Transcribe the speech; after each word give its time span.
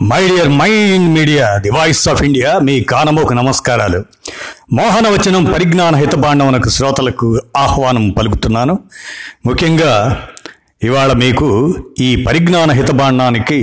My 0.00 0.28
dear 0.28 0.48
mind 0.48 1.08
media 1.18 1.58
the 1.58 1.70
voice 1.70 2.08
of 2.08 2.22
India 2.22 2.58
మీ 2.58 2.80
కానమోకు 2.80 3.32
నమస్కారాలు. 3.32 4.04
మోహనవచనం 4.72 5.44
పరిజ్ఞాన 5.44 5.96
హితబాండవనకు 5.96 6.68
శ్రోతలకు 6.68 7.28
ఆహ్వానం 7.56 8.10
పలుకుతున్నాను. 8.10 8.78
ముఖ్యంగా 9.46 9.92
ఇవాళ 10.82 11.12
మీకు 11.12 11.48
ఈ 12.00 12.24
పరిజ్ఞాన 12.24 12.70
హితబాండానికి 12.70 13.58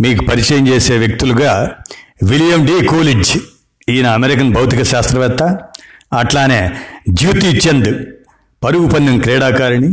మీకు 0.00 0.24
పరిచయం 0.24 0.68
చేసే 0.68 0.98
వ్యక్తులుగా 0.98 1.52
విలియం 2.22 2.66
డి 2.66 2.86
కూలిడ్జ్ 2.86 3.34
ఈయన 3.88 4.06
అమెరికన్ 4.06 4.54
భౌతిక 4.54 4.82
శాస్త్రవేత్త 4.82 5.42
అట్లానే 6.12 6.60
జ్యోతి 7.08 7.46
చంద్ 7.46 7.92
పరుగు 8.62 8.88
పందెం 8.88 9.18
క్రీడాకారిణి 9.18 9.90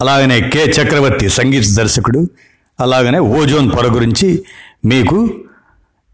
అలాగనే 0.00 0.40
కె 0.40 0.64
చక్రవర్తి 0.66 1.28
సంగీత 1.28 1.64
దర్శకుడు 1.76 2.20
అలాగనే 2.80 3.18
ఓజోన్ 3.18 3.70
పొర 3.72 3.86
గురించి 3.86 4.44
మీకు 4.86 5.34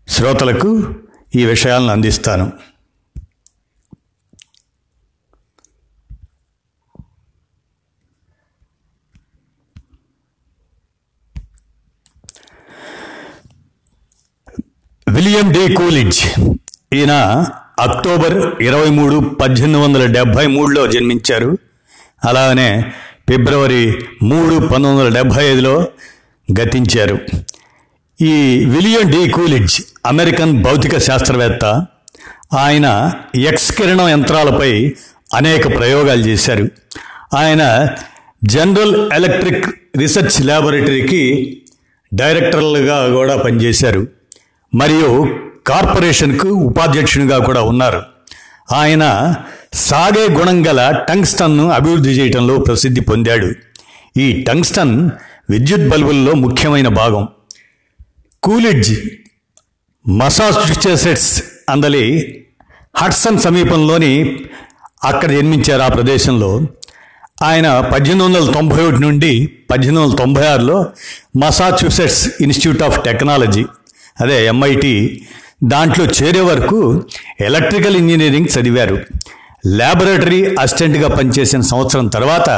శ్రోతలకు 0.09 0.95
ఈ 1.35 1.45
విషయాలను 1.45 1.89
అందిస్తాను. 1.89 2.53
విలియం 15.09 15.53
డే 15.53 15.75
కూలిడ్జ్ 15.75 16.21
ఈయన 16.93 17.13
అక్టోబర్ 17.81 18.63
ఇరవై 18.63 18.91
మూడు 18.91 19.17
పద్దెనిమిది 19.41 19.85
వందల 19.85 20.07
డెబ్భై 20.07 20.47
మూడులో 20.47 20.87
జన్మించారు. 20.87 21.59
అలానే 22.25 22.93
ఫిబ్రవరి 23.29 24.05
మూడు 24.23 24.55
పంతొమ్మిది 24.67 24.97
వందల 24.97 25.15
డెబ్భై 25.15 25.53
ఐదులో 25.53 25.89
గతించారు. 26.61 27.19
ఈ 28.23 28.65
విలియం 28.65 29.11
డి 29.11 29.31
కూలిడ్జ్ 29.31 29.81
అమెరికన్ 30.07 30.63
భౌతిక 30.63 30.99
శాస్త్రవేత్త 30.99 31.87
ఆయన 32.59 33.13
ఎక్స్ 33.37 33.73
కిరణం 33.73 34.09
యంత్రాలపై 34.09 34.95
అనేక 35.35 35.77
ప్రయోగాలు 35.77 36.21
చేశారు. 36.23 36.69
ఆయన 37.37 37.89
జనరల్ 38.45 39.13
ఎలక్ట్రిక్ 39.13 39.67
రీసెర్చ్ 39.97 40.43
ల్యాబొరేటరీకి 40.43 41.23
డైరెక్టర్లుగా 42.15 43.15
కూడా 43.15 43.37
పనిచేశారు. 43.37 44.07
మరియు 44.75 45.39
కార్పొరేషన్కు 45.67 46.49
ఉపాధ్యక్షునిగా 46.49 47.39
కూడా 47.39 47.63
ఉన్నారు. 47.63 48.03
ఆయన 48.73 49.35
సాగే 49.75 50.29
గుణం 50.33 50.67
గల 50.67 51.05
టంగ్స్టన్ను 51.09 51.71
అభివృద్ధి 51.71 52.11
చేయడంలో 52.11 52.59
ప్రసిద్ధి 52.59 53.01
పొందాడు. 53.01 53.53
ఈ 54.19 54.43
టంగ్స్టన్ 54.43 55.11
విద్యుత్ 55.51 55.89
బల్బుల్లో 55.89 56.33
ముఖ్యమైన 56.33 56.89
భాగం. 56.89 57.29
కూలిడ్జ్ 58.43 58.99
మసాచుసెట్స్ 60.09 61.43
అందలి 61.71 62.37
హడ్సన్ 62.97 63.39
సమీపంలోని 63.39 64.41
అక్కడ 65.05 65.31
జన్మించారు 65.31 65.83
ఆ 65.83 65.89
ప్రదేశంలో. 65.89 66.61
ఆయన 67.43 67.81
పద్దెనిమిది 67.93 68.25
వందల 68.25 68.53
తొంభై 68.53 68.85
ఒకటి 68.85 69.01
నుండి 69.01 69.47
పద్దెనిమిది 69.71 70.05
వందల 70.05 70.17
తొంభై 70.17 70.47
ఆరులో 70.47 70.87
మసాచ్యూసెట్స్ 71.37 72.29
ఇన్స్టిట్యూట్ 72.41 72.83
ఆఫ్ 72.83 73.05
టెక్నాలజీ 73.05 73.65
అదే 74.21 74.47
ఎంఐటి 74.47 75.27
దాంట్లో 75.65 76.05
చేరే 76.05 76.41
వరకు 76.41 77.05
ఎలక్ట్రికల్ 77.41 77.97
ఇంజనీరింగ్ 77.97 78.61
చదివారు. 78.61 78.99
ల్యాబొరేటరీ 79.67 80.57
అసిస్టెంట్గా 80.61 81.09
పనిచేసిన 81.09 81.61
సంవత్సరం 81.61 82.09
తర్వాత 82.09 82.51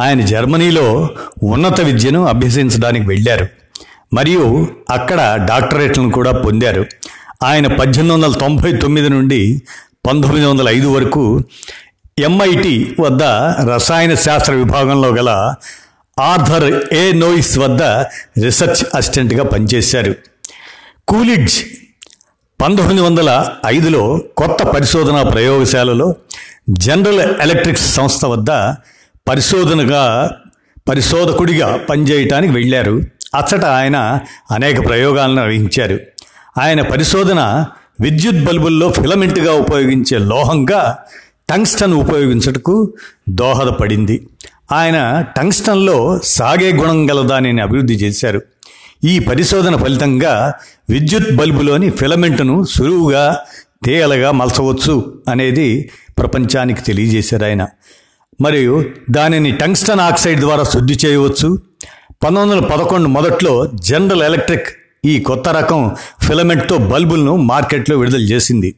ఆయన 0.00 0.20
జర్మనీలో 0.20 1.08
ఉన్నత 1.42 1.80
విద్యను 1.80 2.26
అభ్యసించడానికి 2.26 3.06
వెళ్ళారు. 3.06 3.59
మరియు 4.12 4.68
అక్కడ 4.90 5.46
డాక్టరేట్లను 5.48 6.10
కూడా 6.10 6.32
పొందారు. 6.32 6.86
ఆయన 7.42 7.66
పద్దెనిమిది 7.66 8.14
వందల 8.14 8.32
తొంభై 8.32 8.72
తొమ్మిది 8.72 9.08
నుండి 9.08 9.62
పంతొమ్మిది 10.08 10.46
వందల 10.46 10.68
ఐదు 10.68 10.86
వరకు 10.86 11.40
ఎంఐటి 12.18 12.96
వద్ద 13.00 13.22
రసాయన 13.70 14.14
శాస్త్ర 14.14 14.52
విభాగంలో 14.52 15.08
గల 15.08 15.54
ఆర్థర్ 16.18 16.94
ఏ. 16.94 17.12
నోయిస్ 17.12 17.58
వద్ద 17.58 17.82
రీసెర్చ్ 18.42 18.84
అసిస్టెంట్గా 18.94 19.44
పనిచేశారు. 19.44 20.14
కూలిడ్జ్ 21.08 21.54
పంతొమ్మిది 22.60 23.00
వందల 23.00 23.50
ఐదులో 23.66 24.20
కొత్త 24.36 24.62
పరిశోధనా 24.62 25.22
ప్రయోగశాలలో 25.22 26.14
జనరల్ 26.70 27.20
ఎలక్ట్రిక్స్ 27.40 27.94
సంస్థ 27.94 28.24
వద్ద 28.24 28.50
పరిశోధనగా 29.28 30.30
పరిశోధకుడిగా 30.88 31.76
పనిచేయటానికి 31.76 32.52
వెళ్ళారు. 32.52 33.02
అచ్చట 33.34 33.64
ఆయన 33.64 34.20
అనేక 34.50 34.86
ప్రయోగాలను 34.86 35.36
నిర్వహించారు 35.36 36.00
ఆయన 36.58 36.82
పరిశోధన 36.82 37.64
విద్యుత్ 38.00 38.44
బల్బుల్లో 38.44 38.90
ఫిలమెంట్గా 38.90 39.52
ఉపయోగించే 39.52 40.18
లోహంగా 40.18 40.98
టంగ్స్టన్ 41.50 41.94
ఉపయోగించటకు 41.94 42.94
దోహదపడింది. 43.28 44.28
ఆయన 44.72 45.24
టంగ్స్టన్లో 45.36 46.18
సాగే 46.24 46.72
గుణం 46.72 47.10
గల 47.10 47.26
దానిని 47.26 47.60
అభివృద్ధి 47.60 47.94
చేశారు. 47.94 48.42
ఈ 49.04 49.18
పరిశోధన 49.18 49.76
ఫలితంగా 49.76 50.54
విద్యుత్ 50.90 51.36
బల్బులోని 51.36 51.90
ఫిలమెంట్ను 51.90 52.64
సులువుగా 52.64 53.38
తేలగా 53.86 54.30
మలచవచ్చు 54.30 55.18
అనేది 55.28 55.90
ప్రపంచానికి 56.18 56.82
తెలియజేశారు 56.82 57.44
ఆయన. 57.44 57.66
మరియు 58.40 58.84
దానిని 59.10 59.52
టంగ్స్టన్ 59.52 60.00
ఆక్సైడ్ 60.00 60.40
ద్వారా 60.40 60.62
శుద్ధి 60.62 60.98
చేయవచ్చు 61.06 61.58
పంతొమ్మిది 62.22 62.60
వందల 62.60 62.76
పదకొండు 62.76 63.08
మొదట్లో 63.08 63.66
జనరల్ 63.66 64.22
ఎలక్ట్రిక్ 64.22 64.66
ఈ 65.04 65.20
కొత్త 65.20 65.48
రకం 65.48 65.96
ఫిలమెంట్తో 66.22 66.78
బల్బులను 66.78 67.36
మార్కెట్లో 67.36 67.96
విడుదల 67.96 68.20
చేసింది. 68.20 68.74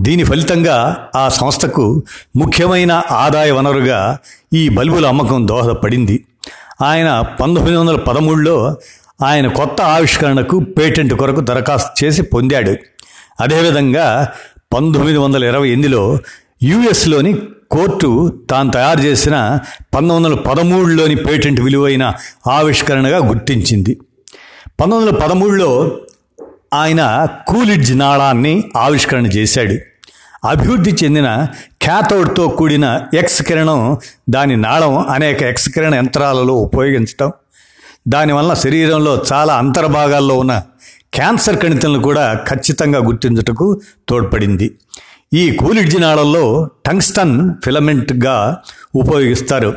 దీని 0.00 0.24
ఫలితంగా 0.24 1.08
ఆ 1.14 1.28
సంస్థకు 1.28 2.02
ముఖ్యమైన 2.36 3.02
ఆదాయ 3.10 3.50
వనరుగా 3.50 4.18
ఈ 4.54 4.68
బల్బుల 4.68 5.06
అమ్మకం 5.06 5.48
దోహదపడింది. 5.48 6.24
ఆయన 6.82 7.20
పంతొమ్మిది 7.40 7.76
వందల 7.76 7.96
పదమూడులో 7.96 8.76
ఆయన 9.22 9.46
కొత్త 9.46 9.82
ఆవిష్కరణకు 9.82 10.58
పేటెంట్ 10.58 11.14
కొరకు 11.14 11.40
దరఖాస్తు 11.40 12.04
చేసి 12.04 12.22
పొందాడు. 12.22 12.76
అదేవిధంగా 13.40 14.28
పంతొమ్మిది 14.72 15.18
వందల 15.18 15.44
ఇరవై 15.44 15.68
ఎనిమిదిలో 15.68 16.18
యుఎస్లోని 16.62 17.34
కోర్టు 17.74 18.08
తాను 18.50 18.70
తయారు 18.70 19.00
చేసిన 19.00 19.36
పంతొమ్మిది 19.94 20.16
వందల 20.16 20.34
పదమూడులోని 20.48 21.16
పేటెంట్ 21.26 21.60
విలువైన 21.60 22.04
ఆవిష్కరణగా 22.46 23.18
గుర్తించింది. 23.30 23.92
పంతొమ్మిది 24.80 25.10
వందల 25.10 25.16
పదమూడులో 25.24 25.70
ఆయన 26.74 27.02
కూలిడ్జ్ 27.48 27.92
నాళాన్ని 27.98 28.54
ఆవిష్కరణ 28.76 29.26
చేశాడు. 29.26 29.76
అభివృద్ధి 30.44 30.92
చెందిన 31.04 31.28
క్యాథోడ్తో 31.82 32.44
కూడిన 32.58 32.86
ఎక్స్ 33.14 33.42
కిరణం 33.42 33.80
దాని 34.30 34.56
నాళం 34.56 34.94
అనేక 34.98 35.42
ఎక్స్ 35.42 35.68
కిరణ 35.68 35.94
యంత్రాలలో 35.94 36.54
ఉపయోగించటం 36.66 37.30
దానివల్ల 38.08 38.54
శరీరంలో 38.54 39.12
చాలా 39.32 39.52
అంతర్భాగాల్లో 39.54 40.34
ఉన్న 40.38 40.54
క్యాన్సర్ 41.14 41.58
కణితలను 41.62 42.02
కూడా 42.02 42.24
ఖచ్చితంగా 42.48 42.98
గుర్తించుటకు 42.98 43.66
తోడ్పడింది. 44.08 44.68
ఈ 45.34 45.50
కూలిడ్జి 45.50 45.98
నాళంలో 45.98 46.68
టంగ్స్టన్ 46.86 47.54
ఫిలమెంట్గా 47.64 48.56
ఉపయోగిస్తారు. 48.94 49.74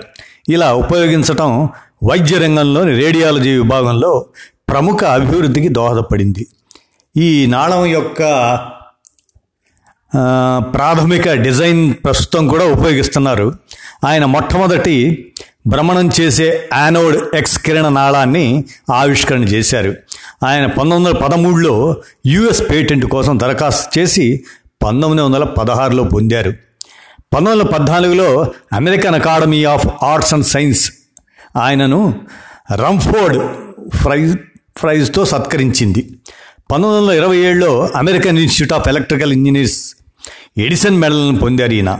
ఇలా 0.49 0.73
ఉపయోగించటం 0.73 1.69
వైద్య 2.03 2.37
రంగంలోని 2.37 2.93
రేడియాలజీ 3.03 3.51
విభాగంలో 3.51 4.25
ప్రముఖ 4.69 5.03
అభివృద్ధికి 5.03 5.67
దోహదపడింది. 5.67 6.47
ఈ 7.17 7.45
నాళం 7.45 7.85
యొక్క 7.85 8.21
ప్రాథమిక 10.75 11.33
డిజైన్ 11.33 11.93
ప్రస్తుతం 11.93 12.47
కూడా 12.47 12.65
ఉపయోగిస్తున్నారు. 12.65 13.53
ఆయన 14.05 14.25
మొట్టమొదటి 14.25 15.33
భ్రమణం 15.67 16.09
చేసే 16.21 16.69
యానోడ్ 16.73 17.35
ఎక్స్ 17.35 17.59
కిరణ 17.59 17.87
నాళాన్ని 17.89 18.63
ఆవిష్కరణ 18.93 19.43
చేశారు. 19.43 19.95
ఆయన 20.45 20.65
పంతొమ్మిది 20.65 20.95
వందల 20.95 21.25
పదమూడులో 21.25 21.95
యుఎస్ 22.25 22.61
పేటెంట్ 22.71 23.05
కోసం 23.05 23.39
దరఖాస్తు 23.39 23.99
చేసి 23.99 24.43
పంతొమ్మిది 24.85 25.23
వందల 25.23 25.43
పదహారులో 25.43 26.03
పొందారు. 26.03 26.51
పంతొమ్మిది 27.33 27.59
వందల 27.59 27.77
పద్నాలుగులో 27.77 28.51
American 28.73 29.15
Academy 29.15 29.63
of 29.63 29.87
Arts 30.03 30.33
and 30.33 30.45
Science 30.45 30.91
ఆయనను 31.57 32.21
రంఫోర్డ్ 32.75 33.37
ప్రైజ్ 34.03 34.37
ప్రైజ్తో 34.83 35.25
సత్కరించింది. 35.25 36.01
పంతొమ్మిది 36.71 37.01
వందల 37.01 37.13
ఇరవై 37.13 37.37
ఏడులో 37.37 37.89
American 37.95 38.37
Institute 38.37 38.73
of 38.73 38.87
Electrical 38.87 39.33
Engineers 39.33 39.95
Edison 40.57 40.97
మెడల్ను 40.97 41.39
పొందారు 41.39 41.71
ఈయన. 41.71 41.99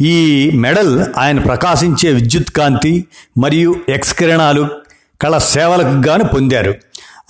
ఈ 0.00 0.50
మెడల్ 0.54 1.04
ఆయన 1.18 1.38
ప్రకాశించే 1.38 2.12
విద్యుత్ 2.12 2.50
కాంతి 2.50 3.04
మరియు 3.38 3.74
ఎక్స్ 3.88 4.14
కిరణాలు 4.14 4.68
కళ 5.20 5.38
సేవలకు 5.38 6.08
గాను 6.08 6.24
పొందారు. 6.24 6.74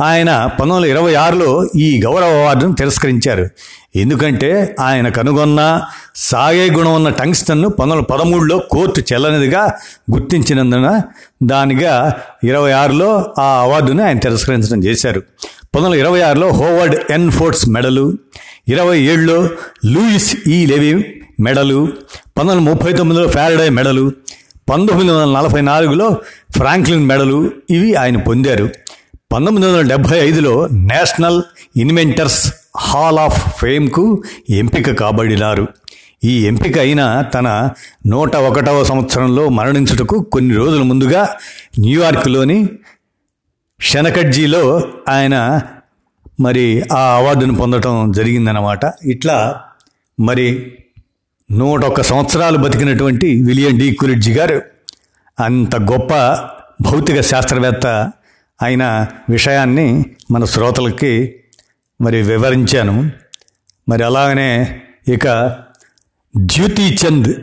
ఆయన 0.01 0.31
పంతొమ్మిది 0.47 0.75
వందల 0.75 0.99
ఇరవై 0.99 1.15
ఆరులో 1.15 1.67
ఈ 1.77 2.01
గౌరవ 2.05 2.29
అవార్డును 2.29 2.75
తిరస్కరించారు. 2.75 3.49
ఎందుకంటే 3.97 4.77
ఆయన 4.81 5.09
కనుగొన్న 5.09 5.83
సాగే 6.15 6.71
గుణం 6.71 6.95
ఉన్న 6.95 7.09
టంగ్స్టన్ను 7.09 7.69
పంతొమ్మిది 7.69 8.03
వందల 8.03 8.17
పదమూడులో 8.17 8.59
కోర్టు 8.59 9.01
చెల్లనిదిగా 9.13 9.63
గుర్తించినందున 10.13 11.03
దానిగా 11.43 12.15
ఇరవై 12.45 12.73
ఆరులో 12.73 13.35
ఆ 13.39 13.61
అవార్డుని 13.61 14.03
ఆయన 14.03 14.19
తిరస్కరించడం 14.19 14.85
చేశారు. 14.85 15.21
పంతొమ్మిది 15.75 16.03
వందల 16.03 16.07
ఇరవై 16.07 16.21
ఆరులో 16.21 16.49
హోవర్డ్ 16.49 17.13
ఎన్ 17.13 17.31
ఫోర్ట్స్ 17.31 17.69
మెడలు 17.69 18.15
ఇరవై 18.69 19.01
ఏడులో 19.03 19.49
లూయిస్ 19.87 20.37
ఈ 20.49 20.67
లెవి 20.67 21.15
మెడలు 21.41 21.89
పంతొమ్మిది 22.39 22.59
వందల 22.59 22.71
ముప్పై 22.71 22.93
తొమ్మిదిలో 22.93 23.29
ఫ్యారడే 23.29 23.69
మెడలు 23.69 24.13
పంతొమ్మిది 24.71 25.13
వందల 25.13 25.39
నలభై 25.39 25.61
నాలుగులో 25.61 26.17
ఫ్రాంక్లిన్ 26.57 27.07
మెడలు 27.07 27.51
ఇవి 27.71 27.95
ఆయన 27.95 28.17
పొందారు. 28.17 28.69
పంతొమ్మిది 29.33 29.67
వందల 29.67 29.81
డెబ్భై 29.81 30.19
ఐదులో 30.19 30.67
నేషనల్ 30.73 31.43
ఇన్వెంటర్స్ 31.77 32.53
హాల్ 32.77 33.19
ఆఫ్ 33.19 33.59
ఫేమ్కు 33.59 34.23
ఎంపిక 34.51 34.91
కాబడినారు. 35.01 35.69
ఈ 36.25 36.47
ఎంపిక 36.47 36.79
అయిన 36.79 37.23
తన 37.35 37.71
నూట 38.07 38.37
ఒకటవ 38.37 38.85
సంవత్సరంలో 38.85 39.49
మరణించుటకు 39.49 40.21
కొన్ని 40.23 40.55
రోజుల 40.55 40.83
ముందుగా 40.83 41.37
న్యూయార్క్లోని 41.79 42.69
షనకడ్జీలో 43.81 44.83
ఆయన 45.09 45.61
మరి 46.41 46.83
ఆ 46.93 47.17
అవార్డును 47.17 47.55
పొందటం 47.55 48.13
జరిగిందనమాట 48.13 48.81
ఇట్లా 49.05 49.61
మరి 50.21 50.73
నూట 51.51 51.85
ఒక్క 51.85 52.03
సంవత్సరాలు 52.03 52.59
బతికినటువంటి 52.59 53.43
విలియం 53.43 53.79
డి. 53.79 53.95
కురిడ్జి 53.95 54.33
గారు 54.33 54.63
అంత 55.41 55.77
గొప్ప 55.77 56.13
భౌతిక 56.83 57.21
శాస్త్రవేత్త 57.21 58.13
అయిన 58.63 59.07
విషయాన్ని 59.31 60.05
మన 60.31 60.45
శ్రోతలకి 60.45 61.35
మరి 62.01 62.23
వివరించాను. 62.23 63.11
మరి 63.89 64.05
అలాగనే 64.05 64.81
ఇక 65.09 65.57
జ్యోతి 66.37 66.83
చంద్ 66.83 67.35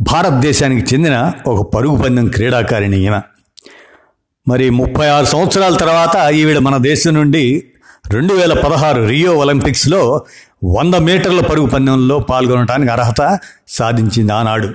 భారతదేశానికి 0.00 0.94
చెందిన 0.94 1.32
ఒక 1.46 1.74
పరుగు 1.74 2.02
పందెం 2.02 2.28
క్రీడాకారిణి 2.28 3.00
ఈయన 3.00 3.22
మరి 4.48 4.70
ముప్పై 4.70 5.06
ఆరు 5.06 5.24
సంవత్సరాల 5.24 5.76
తర్వాత 5.76 6.30
ఈవిడ 6.30 6.58
మన 6.58 6.76
దేశం 6.76 7.14
నుండి 7.14 7.64
రెండు 8.12 8.34
వేల 8.34 8.60
పదహారు 8.60 9.06
రియో 9.06 9.36
ఒలింపిక్స్లో 9.36 10.24
వంద 10.64 10.94
మీటర్ల 10.94 11.40
పరుగు 11.40 11.66
పందెంలో 11.66 12.18
పాల్గొనడానికి 12.18 12.92
అర్హత 12.92 13.38
సాధించింది 13.68 14.32
ఆనాడు. 14.32 14.74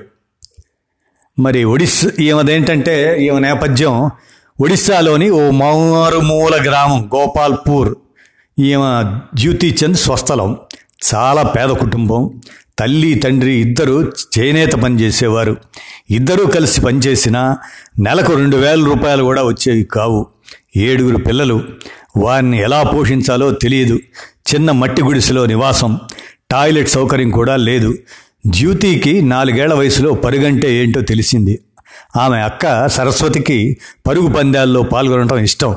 మరి 1.40 1.64
ఒడిస్ 1.64 2.06
ఈమెదేంటంటే 2.20 3.26
ఈమె 3.26 3.40
నేపథ్యం 3.40 4.12
ఒడిస్సాలోని 4.62 5.30
ఓ 5.30 5.50
మారుమూల 5.50 6.64
గ్రామం 6.64 7.10
గోపాల్పూర్. 7.16 7.96
ఈమె 8.60 9.20
జ్యోతి 9.36 9.78
చంద్ 9.86 9.98
స్వస్థలం. 9.98 10.58
చాలా 11.16 11.44
పేద 11.44 11.70
కుటుంబం. 11.70 12.42
తల్లి 12.80 13.16
తండ్రి 13.16 13.52
ఇద్దరు 13.52 14.12
చేనేత 14.40 14.72
పనిచేసేవారు 14.72 15.58
ఇద్దరూ 16.10 16.46
కలిసి 16.46 16.82
పనిచేసినా 16.82 17.58
నెలకు 18.00 18.34
రెండు 18.34 18.58
వేల 18.58 18.86
రూపాయలు 18.86 19.24
కూడా 19.24 19.44
వచ్చేవి 19.44 19.84
కావు. 19.84 20.26
ఏడుగురు 20.78 21.18
పిల్లలు. 21.18 21.64
వారిని 22.18 22.62
ఎలా 22.62 22.84
పోషించాలో 22.84 23.52
తెలియదు. 23.52 24.00
చిన్న 24.56 24.72
మట్టి 24.72 25.04
గుడిసెలో 25.04 25.46
నివాసం. 25.46 26.00
టాయిలెట్ 26.52 26.90
సౌకర్యం 26.90 27.30
కూడా 27.30 27.56
లేదు. 27.56 27.96
జ్యూతికి 28.48 29.22
నాలుగేళ్ళ 29.22 29.74
వయసులో 29.74 30.14
పరుగంటే 30.14 30.76
ఏంటో 30.76 31.02
తెలిసింది. 31.02 31.60
ఆమె 32.16 32.38
అక్క 32.38 32.88
సరస్వతికి 32.88 33.78
పరుగు 34.08 34.28
పందాల్లో 34.28 34.82
పాల్గొనడం 34.84 35.38
ఇష్టం. 35.38 35.76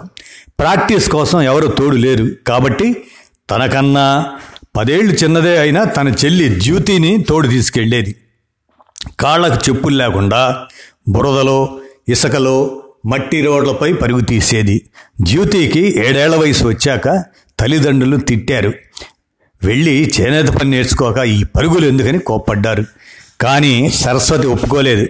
ప్రాక్టీస్ 0.59 1.11
కోసం 1.11 1.43
ఎవరు 1.43 1.67
తోడు 1.67 1.97
లేరు. 1.97 2.29
కాబట్టి 2.47 3.05
తనకన్నా 3.51 4.39
పదేళ్ళు 4.77 5.13
చిన్నదే 5.13 5.59
అయినా 5.59 5.85
తన 5.85 6.09
చెల్లి 6.09 6.61
జ్యూతిని 6.61 7.23
తోడు 7.23 7.49
తీసుకెళ్ళేది. 7.49 8.17
కాళ్ళకు 9.21 9.71
చెప్పులు 9.71 9.97
లేకుండా 9.97 10.67
బురదలో 11.09 11.81
ఇసుకలో 12.09 12.83
మట్టి 13.07 13.41
రోడ్లపై 13.41 13.93
పరుగు 13.93 14.21
తీసేది. 14.21 14.83
జ్యూతికి 15.23 16.07
ఏడేళ్ళ 16.07 16.37
వయసు 16.37 16.65
వచ్చాక 16.65 17.25
తల్లిదండ్రులు 17.61 18.17
తిట్టారు. 18.17 18.73
వెళ్ళి 19.65 20.13
చేనేత 20.21 20.49
పని 20.49 20.71
నేర్చుకోక 20.71 21.19
ఈ 21.19 21.45
పరుగులు 21.45 21.87
ఎందుకని 21.87 22.19
కోప్పడ్డారు. 22.19 22.85
కానీ 23.41 23.91
సరస్వతి 23.91 24.47
ఒప్పుకోలేదు. 24.47 25.09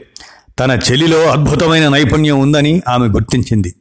తన 0.59 0.79
చెల్లిలో 0.91 1.31
అద్భుతమైన 1.31 1.89
నైపుణ్యం 1.89 2.41
ఉందని 2.41 2.83
ఆమె 2.89 3.07
గుర్తించింది. 3.07 3.75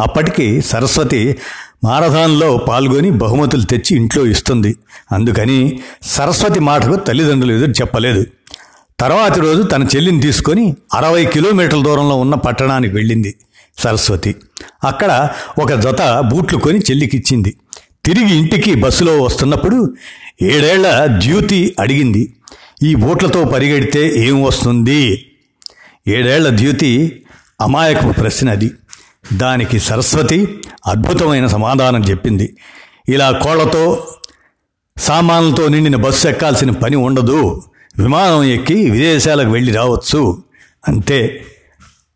అప్పటికి 0.00 0.60
సరస్వతి 0.60 1.36
మారథాన్లో 1.84 2.56
పాల్గొని 2.56 3.10
బహుమతులు 3.10 3.62
తెచ్చి 3.62 3.96
ఇంట్లో 3.96 4.26
ఇస్తుంది. 4.26 4.76
అందుకని 5.12 5.80
సరస్వతి 6.02 6.60
మాటకు 6.60 6.96
తల్లిదండ్రులు 6.96 7.52
ఎదురు 7.52 7.70
చెప్పలేదు. 7.70 8.26
తర్వాతి 9.00 9.40
రోజు 9.40 9.62
తన 9.62 9.82
చెల్లిని 9.82 10.20
తీసుకొని 10.20 10.74
అరవై 10.94 11.24
కిలోమీటర్ల 11.24 11.82
దూరంలో 11.82 12.16
ఉన్న 12.16 12.34
పట్టణానికి 12.34 12.94
వెళ్ళింది 12.94 13.34
సరస్వతి. 13.78 14.34
అక్కడ 14.84 15.28
ఒక 15.58 15.72
జత 15.72 16.20
బూట్లు 16.20 16.58
కొని 16.58 16.78
చెల్లికిచ్చింది. 16.78 17.56
తిరిగి 18.04 18.36
ఇంటికి 18.36 18.74
బస్సులో 18.74 19.22
వస్తున్నప్పుడు 19.22 19.94
ఏడేళ్ళ 20.42 21.06
జ్యూతి 21.18 21.76
అడిగింది. 21.80 22.34
ఈ 22.82 22.94
బూట్లతో 22.94 23.44
పరిగెడితే 23.44 24.12
ఏం 24.16 24.42
వస్తుంది? 24.42 25.26
ఏడేళ్ళ 26.08 26.58
ద్యూతి 26.58 27.22
అమాయకపు 27.60 28.12
ప్రశ్న 28.12 28.50
అది. 28.50 28.70
దానికి 29.32 29.78
సరస్వతి 29.78 30.58
అద్భుతమైన 30.86 31.46
సమాధానం 31.46 32.02
చెప్పింది. 32.02 32.56
ఇలా 33.08 33.30
కోళ్ళతో 33.30 34.06
సామాన్లతో 34.98 35.68
నిండిన 35.68 35.96
బస్సు 35.96 36.28
ఎక్కాల్సిన 36.28 36.70
పని 36.70 36.96
ఉండదు. 36.96 37.62
విమానం 37.98 38.42
ఎక్కి 38.42 38.90
విదేశాలకు 38.90 39.50
వెళ్ళి 39.50 39.72
రావచ్చు. 39.72 40.42
అంతే. 40.88 41.46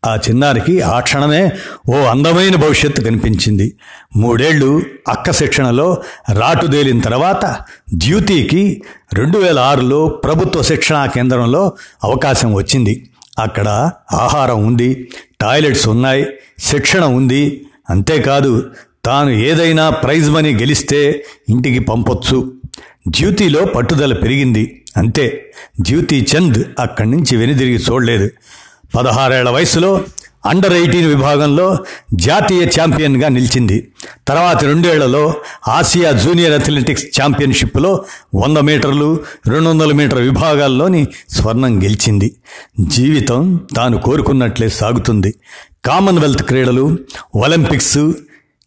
ఆ 0.05 0.15
చిన్నారికి 0.15 0.81
ఆ 0.81 0.99
క్షణమే 0.99 1.51
ఓ 1.89 1.95
అందమైన 1.95 2.55
భవిష్యత్తు 2.55 3.01
కనిపించింది. 3.01 3.75
మూడేళ్ళు 4.15 4.81
అక్క 5.07 5.31
శిక్షణలో 5.31 5.97
రాటుదేలిన 6.33 6.99
తర్వాత 6.99 7.57
ద్యూతికి 7.93 8.81
రెండు 9.13 9.37
వేల 9.37 9.59
ఆరులో 9.59 10.07
ప్రభుత్వ 10.07 10.61
శిక్షణా 10.61 11.05
కేంద్రంలో 11.05 11.73
అవకాశం 12.03 12.53
వచ్చింది. 12.53 13.10
అక్కడ 13.39 13.91
ఆహారం 14.13 14.65
ఉంది 14.65 15.09
టాయిలెట్స్ 15.41 15.87
ఉన్నాయి 15.87 16.25
శిక్షణ 16.59 17.05
ఉంది. 17.05 17.65
అంతేకాదు 17.89 18.71
తాను 19.05 19.29
ఏదైనా 19.29 19.89
ప్రైజ్ 19.89 20.29
మనీ 20.29 20.55
గెలిస్తే 20.55 21.25
ఇంటికి 21.49 21.79
పంపొచ్చు. 21.79 22.53
జ్యూతిలో 23.07 23.65
పట్టుదల 23.65 24.13
పెరిగింది 24.13 24.83
అంతే. 24.97 25.53
జ్యూతి 25.81 26.27
చంద్ 26.37 26.63
అక్కడి 26.79 27.11
నుంచి 27.11 27.37
వెనుదిరిగి 27.37 27.77
చూడలేదు. 27.77 28.29
పదహారేళ్ళ 28.95 29.49
వయసులో 29.49 30.03
అండర్ 30.45 30.73
ఎయిటీన్ 30.73 31.07
విభాగంలో 31.07 31.77
జాతీయ 32.13 32.65
ఛాంపియన్గా 32.65 33.27
నిలిచింది. 33.27 33.91
తర్వాత 34.27 34.63
రెండేళ్ళలో 34.63 35.33
ఆసియా 35.67 36.11
జూనియర్ 36.11 36.53
అథ్లెటిక్స్ 36.53 37.05
ఛాంపియన్షిప్లో 37.21 38.05
వంద 38.35 38.57
మీటర్లు 38.57 39.19
రెండు 39.47 39.69
వందల 39.69 39.91
మీటర్ 39.91 40.21
విభాగాల్లోని 40.21 41.07
స్వర్ణం 41.29 41.83
గెలిచింది. 41.83 42.35
జీవితం 42.79 43.59
తాను 43.75 43.97
కోరుకున్నట్లే 43.97 44.69
సాగుతుంది. 44.69 45.35
కామన్వెల్త్ 45.85 46.43
క్రీడలు 46.43 46.97
ఒలింపిక్స్ 47.35 48.11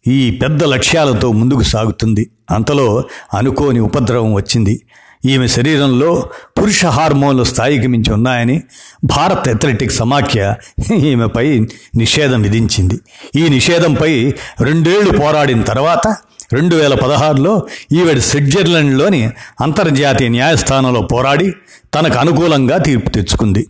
ఈ 0.07 0.31
పెద్ద 0.31 0.63
లక్ష్యాలతో 0.63 1.31
ముందుకు 1.31 1.63
సాగుతుంది. 1.63 2.29
అంతలో 2.51 3.03
అనుకోని 3.33 3.79
ఉపద్రవం 3.79 4.33
వచ్చింది. 4.33 4.81
ఈమె 5.25 5.47
శరీరంలో 5.47 6.29
పురుష 6.59 6.85
హార్మోన్లు 6.85 7.43
స్థాయికి 7.43 7.87
మించి 7.87 8.13
ఉన్నాయని 8.13 8.63
భారత్ 9.05 9.49
అథ్లెటిక్ 9.49 9.91
సమాఖ్య 9.91 10.55
ఈమెపై 10.95 11.59
నిషేధం 11.95 12.41
విధించింది. 12.41 12.99
ఈ 13.35 13.49
నిషేధంపై 13.49 14.33
రెండేళ్ళు 14.61 15.17
పోరాడిన 15.17 15.61
తర్వాత 15.61 16.15
రెండు 16.53 16.75
వేల 16.75 16.93
పదహారులో 16.93 17.63
ఈవిడ 17.91 18.19
స్విట్జర్లాండ్లోని 18.19 19.29
అంతర్జాతీయ 19.61 20.27
న్యాయస్థానంలో 20.27 21.01
పోరాడి 21.01 21.51
తనకు 21.95 22.17
అనుకూలంగా 22.19 22.77
తీర్పు 22.77 23.09
తెచ్చుకుంది. 23.09 23.67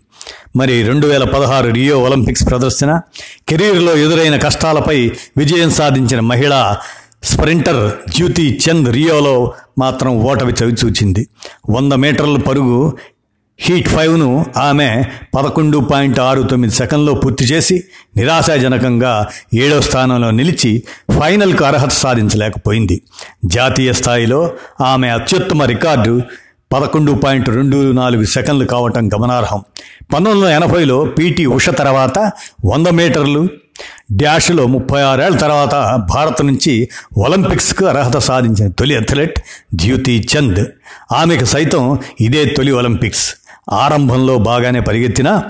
మరి 0.55 0.83
రెండు 0.83 1.07
వేల 1.07 1.23
పదహారు 1.23 1.69
రియో 1.69 1.99
ఒలింపిక్స్ 1.99 2.47
ప్రదర్శన 2.47 3.01
కెరీర్లో 3.49 3.97
ఎదురైన 3.97 4.37
కష్టాలపై 4.37 5.11
విజయం 5.37 5.71
సాధించిన 5.71 6.19
మహిళ 6.19 6.75
స్ప్రింటర్ 7.25 7.91
జ్యూతి 8.09 8.59
చంద్ 8.63 8.89
రియోలో 8.93 9.53
మాత్రం 9.77 10.17
ఓటమి 10.17 10.53
చవిచూచింది 10.53 11.27
వంద 11.69 11.93
మీటర్ల 11.93 12.37
పరుగు 12.37 12.97
హీట్ 13.59 13.89
ఫైవ్ను 13.89 14.45
ఆమె 14.57 15.03
పదకొండు 15.35 15.77
పాయింట్ 15.77 16.19
ఆరు 16.19 16.43
తొమ్మిది 16.43 16.73
సెకండ్లో 16.73 17.13
పూర్తి 17.13 17.45
చేసి 17.45 17.83
నిరాశాజనకంగా 18.15 19.27
ఏడో 19.53 19.81
స్థానంలో 19.81 20.31
నిలిచి 20.31 20.83
ఫైనల్కు 21.19 21.63
అర్హత 21.63 21.89
సాధించలేకపోయింది. 21.89 23.01
జాతీయ 23.45 23.93
స్థాయిలో 23.93 24.51
ఆమె 24.81 25.09
అత్యుత్తమ 25.09 25.63
రికార్డు 25.63 26.21
పదకొండు 26.73 27.11
పాయింట్ 27.11 27.49
రెండు 27.49 27.91
నాలుగు 27.91 28.23
సెకండ్లు 28.23 28.65
కావటం 28.65 29.07
గమనార్హం. 29.07 29.63
పంతొమ్మిది 30.13 30.37
వందల 30.37 30.47
ఎనభైలో 30.47 31.05
పీటీ 31.05 31.45
ఉష 31.45 31.69
తర్వాత 31.69 32.31
వంద 32.65 32.87
మీటర్లు 32.87 33.47
డ్యాష్లో 34.11 34.67
ముప్పై 34.67 35.01
ఆరేళ్ళ 35.01 35.37
తర్వాత 35.37 36.05
భారత్ 36.13 36.45
నుంచి 36.45 36.89
ఒలింపిక్స్కు 37.17 37.85
అర్హత 37.85 38.17
సాధించిన 38.17 38.71
తొలి 38.71 38.95
అథ్లెట్ 38.95 39.39
జ్యూతి 39.75 40.27
చంద్. 40.33 40.65
ఆమెకు 41.11 41.45
సైతం 41.45 41.99
ఇదే 42.21 42.45
తొలి 42.45 42.71
ఒలింపిక్స్. 42.71 43.35
ఆరంభంలో 43.71 44.37
బాగానే 44.37 44.79
పరిగెత్తినా 44.79 45.43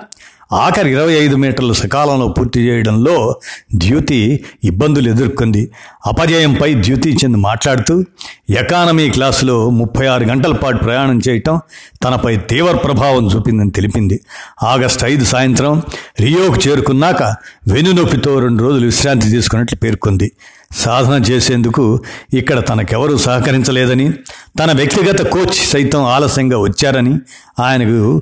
ఆఖరి 0.53 0.91
ఇరవై 0.91 1.13
ఐదు 1.13 1.35
మీటర్లు 1.35 1.73
సకాలంలో 1.73 2.27
పూర్తి 2.27 2.59
చేయడంలో 2.59 3.35
ద్యుతి 3.75 4.45
ఇబ్బందులు 4.63 5.09
ఎదుర్కొంది. 5.09 5.71
అపజయంపై 6.05 6.73
ద్యుతి 6.73 7.11
చెంది 7.11 7.37
మాట్లాడుతూ 7.37 8.03
ఎకానమీ 8.49 9.09
క్లాసులో 9.09 9.69
ముప్పై 9.69 10.05
ఆరు 10.05 10.23
గంటల 10.23 10.53
పాటు 10.53 10.77
ప్రయాణం 10.77 11.21
చేయటం 11.29 11.59
తనపై 12.03 12.37
తీవ్ర 12.37 12.75
ప్రభావం 12.75 13.27
చూపిందని 13.35 13.71
తెలిపింది. 13.71 14.21
ఆగస్టు 14.63 15.05
ఐదు 15.05 15.25
సాయంత్రం 15.25 15.81
రియోకు 16.19 16.69
చేరుకున్నాక 16.69 17.23
వెనునొప్పితో 17.67 18.39
రెండు 18.39 18.63
రోజులు 18.63 18.85
విశ్రాంతి 18.85 19.29
తీసుకున్నట్లు 19.29 19.77
పేర్కొంది. 19.77 20.31
సాధన 20.71 21.23
చేసేందుకు 21.23 21.99
ఇక్కడ 22.33 22.59
తనకెవరూ 22.59 23.17
సహకరించలేదని 23.17 24.13
తన 24.59 24.71
వ్యక్తిగత 24.71 25.21
కోచ్ 25.21 25.71
సైతం 25.71 26.03
ఆలస్యంగా 26.03 26.57
వచ్చారని 26.57 27.19
ఆయనకు 27.59 28.21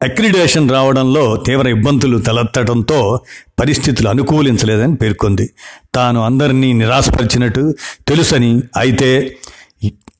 అక్రిడేషన్ 0.00 0.70
రావడంలో 0.70 1.36
తీవ్ర 1.36 1.68
ఇబ్బందులు 1.68 2.18
తలెత్తడంతో 2.18 3.20
పరిస్థితులు 3.60 4.08
అనుకూలించలేదని 4.08 4.96
పేర్కొంది. 4.96 5.46
తాను 5.94 6.20
అందరినీ 6.24 6.72
నిరాశపరిచినట్టు 6.72 7.74
తెలుసని 8.08 8.62
అయితే 8.76 9.10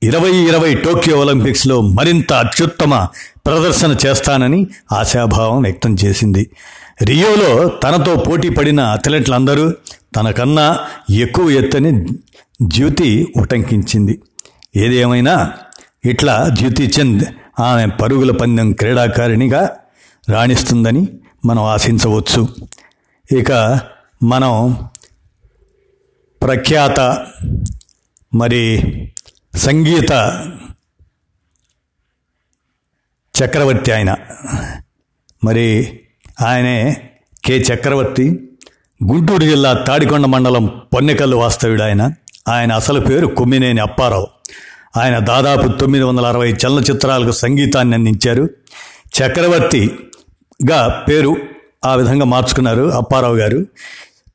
ఇరవై 0.02 0.32
ఇరవై 0.48 0.74
టోక్యో 0.74 1.18
ఒలింపిక్స్లో 1.18 1.80
మరింత 1.80 2.32
అత్యుత్తమ 2.32 2.94
ప్రదర్శన 3.46 3.96
చేస్తానని 4.06 4.66
ఆశాభావం 4.92 5.62
వ్యక్తం 5.62 5.92
చేసింది. 6.04 6.50
రియోలో 7.02 7.68
తనతో 7.68 8.16
పోటీ 8.16 8.48
పడిన 8.48 8.80
అథ్లెట్లందరూ 8.80 9.72
తనకన్నా 10.16 10.66
ఎక్కువ 11.10 11.50
ఎత్తని 11.50 11.92
జ్యోతి 12.62 13.08
ఉటంకించింది. 13.36 14.14
ఏదేమైనా 14.76 15.34
ఇట్లా 16.04 16.34
జ్యోతి 16.58 16.86
చంద్ 16.86 17.24
ఆమె 17.60 17.86
పరుగుల 17.86 18.30
పందెం 18.36 18.72
క్రీడాకారిణిగా 18.72 19.76
రాణిస్తుందని 20.30 21.08
మనం 21.44 21.62
ఆశించవచ్చు. 21.62 22.48
ఇక 23.32 23.80
మనం 24.22 24.84
ప్రఖ్యాత 26.42 27.26
మరి 28.34 28.82
సంగీత 29.56 30.12
చక్రవర్తి 33.44 33.92
ఆయన. 33.92 34.16
మరి 35.44 36.00
ఆయనే 36.46 37.10
కె. 37.44 37.58
చక్రవర్తి 37.58 38.48
గుంటూరు 39.04 39.42
జిల్లా 39.42 39.72
తాడికొండ 39.72 40.26
మండలం 40.26 40.82
పొన్నెకల్లు 40.94 41.36
వాస్తవ్యుడు 41.36 41.82
ఆయన. 41.82 42.12
ఆయన 42.48 42.72
అసలు 42.72 43.00
పేరు 43.00 43.26
కొమ్మినేని 43.26 43.80
అప్పారావు. 43.80 44.26
ఆయన 44.96 45.18
దాదాపు 45.18 45.68
తొమ్మిది 45.68 46.04
వందల 46.04 46.26
అరవై 46.26 46.52
చలనచిత్రాలకు 46.52 47.30
సంగీతాన్ని 47.30 47.96
అందించారు. 47.96 48.50
చక్రవర్తిగా 49.18 51.04
పేరు 51.08 51.36
ఆ 51.84 51.94
విధంగా 51.94 52.24
మార్చుకున్నారు 52.24 52.82
అప్పారావు 52.82 53.36
గారు. 53.36 53.66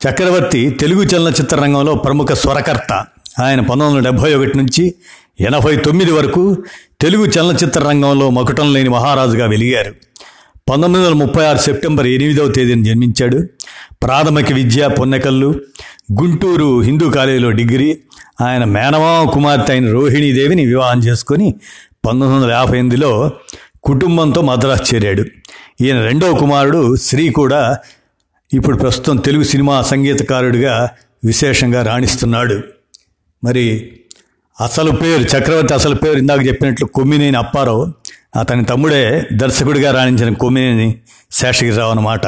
చక్రవర్తి 0.09 0.69
తెలుగు 0.69 1.03
చలనచిత్ర 1.03 1.55
రంగంలో 1.55 1.95
ప్రముఖ 1.95 2.31
స్వరకర్త. 2.31 3.05
ఆయన 3.43 3.59
పంతొమ్మిది 3.59 3.91
వందల 3.91 4.09
డెబ్భై 4.09 4.33
ఒకటి 4.33 4.57
నుంచి 4.57 4.95
ఎనభై 5.39 5.75
తొమ్మిది 5.75 6.11
వరకు 6.11 6.63
తెలుగు 7.01 7.25
చలనచిత్ర 7.25 7.81
రంగంలో 7.81 8.29
మకుటం 8.29 8.73
లేని 8.73 8.89
మహారాజుగా 8.89 9.45
వెలిగారు. 9.45 9.93
పంతొమ్మిది 10.69 11.05
వందల 11.05 11.15
ముప్పై 11.15 11.45
ఆరు 11.45 11.57
సెప్టెంబర్ 11.57 12.07
ఎనిమిదవ 12.07 12.47
తేదీన 12.47 12.83
జన్మించాడు. 12.83 13.47
ప్రాథమిక 14.03 14.53
విద్య 14.53 14.88
పొన్నెకల్లు 14.88 15.55
గుంటూరు 16.21 16.81
హిందూ 16.81 17.09
కాలేజీలో 17.09 17.51
డిగ్రీ 17.51 18.00
ఆయన 18.41 18.63
మేనమావ 18.63 19.25
కుమార్తె 19.25 19.74
అయిన 19.74 19.91
రోహిణీదేవిని 19.91 20.65
వివాహం 20.65 21.00
చేసుకొని 21.00 21.55
పంతొమ్మిది 22.05 22.33
వందల 22.33 22.51
యాభై 22.51 22.77
ఎనిమిదిలో 22.77 23.31
కుటుంబంతో 23.83 24.41
మద్రాసు 24.41 24.95
చేరాడు. 24.95 25.25
ఈయన 25.81 26.01
రెండవ 26.01 26.38
కుమారుడు 26.38 26.95
శ్రీ 26.95 27.29
కూడా 27.29 27.77
ఇప్పుడు 28.53 28.77
ప్రస్తుతం 28.77 29.17
తెలుగు 29.17 29.43
సినిమా 29.43 29.81
సంగీతకారుడిగా 29.81 30.89
విశేషంగా 31.25 31.83
రాణిస్తున్నాడు. 31.83 32.62
మరి 33.43 33.91
అసలు 34.62 34.91
పేరు 34.91 35.21
చక్రవర్తి 35.21 35.74
అసలు 35.74 35.95
పేరు 35.95 36.17
ఇందాక 36.17 36.48
చెప్పినట్లు 36.48 36.86
కొమ్మినేని 36.86 37.38
అప్పారావు 37.38 37.93
అతని 38.39 38.65
తమ్ముడే 38.65 39.27
దర్శకుడిగా 39.33 39.91
రాణించిన 39.91 40.33
కొమ్మినేని 40.33 40.95
శేషగిరిరావు 41.31 41.91
అన్నమాట. 41.91 42.27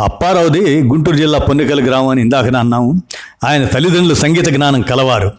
అప్పారావుది 0.00 0.82
గుంటూరు 0.82 1.16
జిల్లా 1.16 1.38
పొన్నికల 1.38 1.84
గ్రామం 1.86 2.08
అని 2.08 2.20
ఇందాకనే 2.20 2.58
అన్నాము. 2.58 3.02
ఆయన 3.44 3.66
తల్లిదండ్రులు 3.66 4.14
సంగీత 4.14 4.48
జ్ఞానం 4.48 4.82
కలవారు. 4.82 5.32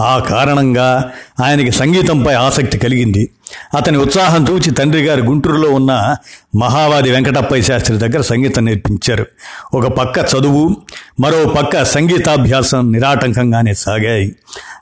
ఆ 0.00 0.18
కారణంగా 0.18 1.10
ఆయనకి 1.44 1.70
సంగీతంపై 1.70 2.34
ఆసక్తి 2.34 2.78
కలిగింది. 2.78 3.30
అతని 3.76 3.98
ఉత్సాహం 3.98 4.46
చూచి 4.50 4.70
తండ్రి 4.70 5.02
గారు 5.02 5.22
గుంటూరులో 5.22 5.70
ఉన్న 5.70 6.16
మహావాది 6.56 7.10
వెంకటప్పయ్య 7.10 7.62
శాస్త్రి 7.62 7.98
దగ్గర 7.98 8.20
సంగీతం 8.20 8.64
నేర్పించారు. 8.64 9.26
ఒక 9.74 9.86
పక్క 9.86 10.18
చదువు 10.18 10.76
మరో 11.20 11.44
పక్క 11.44 11.84
సంగీతాభ్యాసం 11.84 12.92
నిరాటంకంగానే 12.92 13.74
సాగాయి. 13.74 14.36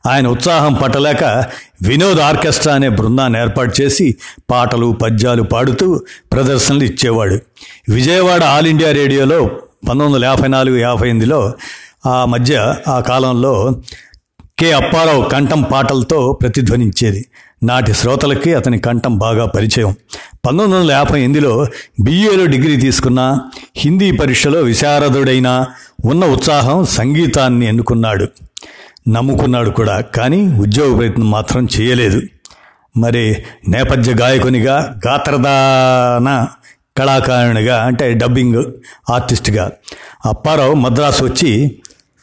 ఆయన 0.07 0.27
ఉత్సాహం 0.27 0.75
పట్టలేక 0.75 1.45
వినోద్ 1.83 2.21
ఆర్కెస్ట్రా 2.21 2.75
అనే 2.75 2.89
బృందాన్ని 2.89 3.41
ఏర్పాటు 3.41 3.83
చేసి 3.83 4.15
పాటలు 4.51 4.97
పద్యాలు 5.03 5.43
పాడుతూ 5.43 6.01
ప్రదర్శనలు 6.33 6.85
ఇచ్చేవాడు. 6.85 7.39
విజయవాడ 7.89 8.45
ఆల్ 8.45 8.67
ఇండియా 8.67 8.93
రేడియోలో 8.93 9.45
పంతొమ్మిది 9.45 10.13
వందల 10.13 10.25
యాభై 10.25 10.49
నాలుగు 10.49 10.77
యాభై 10.77 11.09
ఎనిమిదిలో 11.09 11.53
ఆ 12.07 12.25
మధ్య 12.25 12.75
ఆ 12.89 13.01
కాలంలో 13.01 13.81
కె 14.59 14.73
అప్పారావు 14.73 15.25
కంఠం 15.25 15.63
పాటలతో 15.63 16.33
ప్రతిధ్వనించేది. 16.33 17.27
నాటి 17.63 17.93
శ్రోతలకి 17.93 18.55
అతని 18.55 18.79
కంఠం 18.79 19.19
బాగా 19.19 19.47
పరిచయం. 19.47 19.95
పంతొమ్మిది 20.47 20.75
వందల 20.75 20.93
యాభై 20.93 21.19
ఎనిమిదిలో 21.19 21.67
బిఏలో 22.01 22.47
డిగ్రీ 22.47 22.77
తీసుకున్న 22.77 23.41
హిందీ 23.77 24.11
పరీక్షలో 24.11 24.61
విశారదుడైన 24.61 25.67
ఉన్న 26.05 26.25
ఉత్సాహం 26.25 26.85
సంగీతాన్ని 26.85 27.67
ఎన్నుకున్నాడు. 27.67 28.27
నమ్ముకున్నాడు 29.09 29.71
కూడా 29.71 30.01
కానీ 30.01 30.57
ఉద్యోగ 30.57 30.97
ప్రయత్నం 30.97 31.31
మాత్రం 31.31 31.69
చేయలేదు. 31.81 32.23
మరి 32.97 33.37
నేపథ్య 33.69 34.15
గాయకునిగా 34.15 35.01
గాత్రదాన 35.09 36.47
కళాకారునిగా 36.97 37.85
అంటే 37.85 38.15
డబ్బింగ్ 38.15 38.65
ఆర్టిస్ట్గా 39.11 39.73
అప్పారావు 40.27 40.75
మద్రాసు 40.75 41.25
వచ్చి 41.25 41.81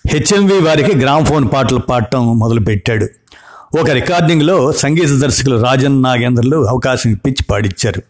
హెచ్ఎంవి 0.08 0.60
వారికి 0.60 0.98
గ్రామ్ఫోన్ 0.98 1.50
పాటలు 1.53 1.77
పాడటం 1.77 2.39
మొదలుపెట్టాడు. 2.39 3.08
ఒక 3.81 3.89
రికార్డింగ్లో 3.89 4.72
సంగీత 4.72 5.10
దర్శకులు 5.10 5.63
రాజన్ 5.63 6.03
నాగేంద్రలు 6.03 6.67
అవకాశం 6.67 7.10
ఇప్పించి 7.10 7.43
పాడిచ్చారు. 7.43 8.01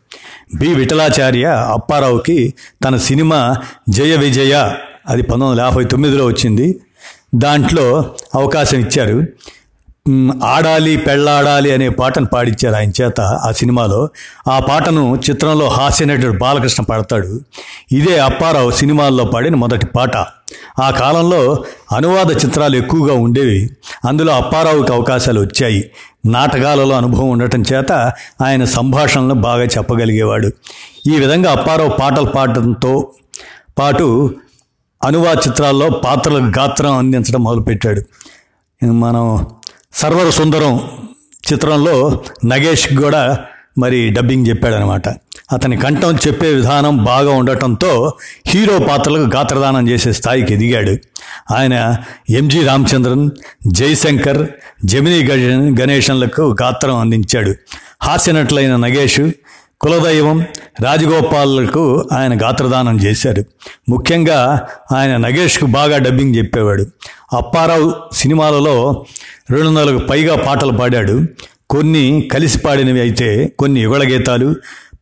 బి. 0.55 0.73
విఠలాచార్య 0.73 1.45
అప్పారావుకి 1.45 2.53
తన 2.85 2.97
సినిమా 2.97 3.55
జయ 3.89 4.15
విజయ 4.15 4.73
అది 5.07 5.21
పంతొమ్మిది 5.21 5.51
వందల 5.51 5.61
యాభై 5.61 5.83
తొమ్మిదిలో 5.83 6.25
వచ్చింది. 6.25 6.79
దాంట్లో 7.35 8.15
అవకాశం 8.35 8.79
ఇచ్చారు. 8.79 9.23
ఆడాలి 10.43 10.97
పెళ్ళాడాలి 10.97 11.73
అనే 11.73 11.89
పాటను 11.89 12.25
పాడిచ్చారు 12.25 12.75
ఆయన 12.75 12.91
చేత 13.01 13.21
ఆ 13.21 13.51
సినిమాలో. 13.51 14.09
ఆ 14.51 14.59
పాటను 14.59 15.21
చిత్రంలో 15.29 15.67
హాస్య 15.67 16.05
నటుడు 16.05 16.37
బాలకృష్ణ 16.37 16.83
పాడతాడు. 16.83 17.39
ఇదే 17.91 18.19
అప్పారావు 18.19 18.71
సినిమాల్లో 18.71 19.25
పాడిన 19.25 19.55
మొదటి 19.55 19.85
పాట. 19.85 20.17
ఆ 20.81 20.89
కాలంలో 20.89 21.63
అనువాద 21.95 22.45
చిత్రాలు 22.45 22.75
ఎక్కువగా 22.75 23.13
ఉండేవి. 23.13 23.69
అందులో 24.07 24.33
అప్పారావుకి 24.33 24.93
అవకాశాలు 24.93 25.41
వచ్చాయి. 25.41 25.91
నాటకాలలో 26.25 26.95
అనుభవం 26.95 27.29
ఉండటం 27.29 27.63
చేత 27.73 27.91
ఆయన 28.43 28.63
సంభాషణలు 28.63 29.33
బాగా 29.33 29.63
చెప్పగలిగేవాడు. 29.63 30.47
ఈ 31.07 31.19
విధంగా 31.19 31.51
అప్పారావు 31.51 31.89
పాటలు 31.89 32.25
పాడటంతో 32.25 33.11
పాటు 33.79 34.35
అనువాద 35.05 35.35
చిత్రాల్లో 35.47 35.89
పాత్రలకు 35.89 36.59
గాత్రం 36.59 36.97
అందించడం 36.97 37.43
మొదలుపెట్టాడు. 37.43 38.01
మనం 38.85 39.45
సర్వర 39.93 40.29
సుందరం 40.29 40.79
చిత్రంలో 41.53 42.21
నగేష్ 42.45 42.93
కూడా 42.93 43.39
మరి 43.77 44.09
డబ్బింగ్ 44.09 44.47
చెప్పాడనమాట. 44.47 45.07
అతని 45.51 45.77
కంఠం 45.77 46.15
చెప్పే 46.15 46.53
విధానం 46.53 47.03
బాగా 47.03 47.31
ఉండటంతో 47.31 48.13
హీరో 48.47 48.79
పాత్రలకు 48.79 49.35
గాత్రదానం 49.35 49.89
చేసే 49.89 50.11
స్థాయికి 50.11 50.53
ఎదిగాడు. 50.53 50.97
ఆయన 51.53 51.97
ఎంజి 52.29 52.63
రామచంద్రన్ 52.63 53.29
జయశంకర్ 53.67 54.47
జమినీ 54.85 55.23
గణ- 55.23 55.81
గణేశన్లకు 55.81 56.55
గాత్రం 56.63 56.95
అందించాడు. 56.95 57.53
హాస్యనటులైన 58.03 58.75
నగేష్ 58.75 59.31
కులదైవం 59.81 60.41
రాజగోపాల్కు 60.81 62.09
ఆయన 62.13 62.41
గాత్రదానం 62.41 62.99
చేశారు 62.99 63.43
ముఖ్యంగా 63.89 64.67
ఆయన 64.95 65.17
నగేష్కు 65.17 65.65
బాగా 65.65 65.97
డబ్బింగ్ 65.97 66.35
చెప్పేవాడు. 66.35 66.85
అప్పారావు 67.33 67.93
సినిమాలలో 68.13 69.05
రెండు 69.51 69.67
వందలకు 69.67 70.07
పైగా 70.07 70.35
పాటలు 70.35 70.71
పాడాడు. 70.71 71.23
కొన్ని 71.69 72.21
కలిసి 72.21 72.57
పాడినవి 72.57 72.99
అయితే 72.99 73.53
కొన్ని 73.59 73.81
యుగళ 73.81 74.03
గీతాలు. 74.03 74.55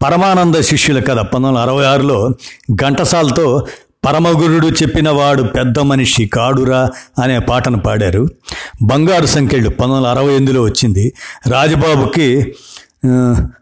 పరమానంద 0.03 0.55
శిష్యుల 0.55 0.99
కథ 0.99 1.17
పంతొమ్మిది 1.17 1.47
వందల 1.47 1.59
అరవై 1.59 1.85
ఆరులో 1.85 2.29
ఘంటసాలతో 2.75 3.67
పరమగురుడు 4.05 4.67
చెప్పినవాడు 4.67 5.43
పెద్ద 5.43 5.79
మనిషి 5.79 6.27
కాడురా 6.27 6.89
అనే 7.23 7.39
పాటను 7.39 7.79
పాడారు. 7.79 8.27
బంగారు 8.83 9.25
సంఖ్యలు 9.25 9.69
పంతొమ్మిది 9.69 9.97
వందల 9.97 10.09
అరవై 10.09 10.33
ఎనిమిదిలో 10.33 10.61
వచ్చింది. 10.61 11.13
రాజబాబుకి 11.47 12.55